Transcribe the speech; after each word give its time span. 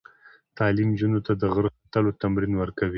تعلیم 0.57 0.89
نجونو 0.93 1.19
ته 1.25 1.31
د 1.41 1.43
غره 1.53 1.69
ختلو 1.83 2.17
تمرین 2.21 2.53
ورکوي. 2.57 2.89